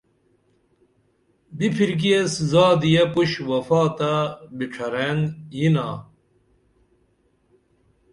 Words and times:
بِپھرکی 1.57 2.09
ایس 2.15 2.31
زادی 2.51 2.89
یہ 2.93 3.03
پُش 3.13 3.31
وفا 3.49 3.81
تہ 3.97 4.11
بڇھرئین 4.57 5.19
یینا 5.57 5.87